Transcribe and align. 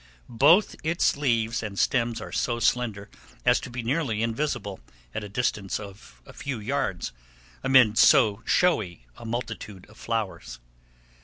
Both 0.27 0.75
its 0.83 1.15
leaves 1.15 1.61
and 1.61 1.77
stems 1.77 2.19
are 2.21 2.31
so 2.31 2.59
slender 2.59 3.07
as 3.45 3.59
to 3.59 3.69
be 3.69 3.83
nearly 3.83 4.23
invisible, 4.23 4.79
at 5.13 5.23
a 5.23 5.29
distance 5.29 5.79
of 5.79 6.23
a 6.25 6.33
few 6.33 6.57
yards, 6.57 7.11
amid 7.63 7.99
so 7.99 8.41
showy 8.43 9.05
a 9.15 9.25
multitude 9.27 9.85
of 9.87 9.97
flowers. 9.97 10.59